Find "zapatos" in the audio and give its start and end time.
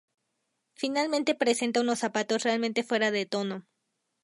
1.99-2.41